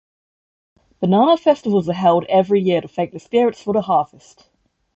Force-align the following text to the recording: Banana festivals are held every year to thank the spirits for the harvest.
Banana 0.99 1.37
festivals 1.37 1.87
are 1.87 1.93
held 1.93 2.25
every 2.27 2.59
year 2.59 2.81
to 2.81 2.87
thank 2.87 3.11
the 3.11 3.19
spirits 3.19 3.61
for 3.61 3.71
the 3.71 3.83
harvest. 3.83 4.49